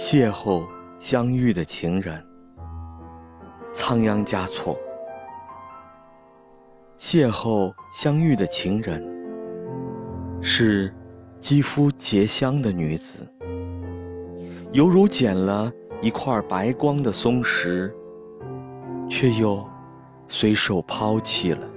[0.00, 0.66] 邂逅
[0.98, 2.24] 相遇的情人，
[3.70, 4.74] 仓央嘉措。
[6.98, 9.04] 邂逅相遇的情人，
[10.40, 10.90] 是
[11.38, 13.30] 肌肤洁香的女子，
[14.72, 15.70] 犹如捡了
[16.00, 17.94] 一块白光的松石，
[19.06, 19.62] 却又
[20.26, 21.69] 随手抛弃了。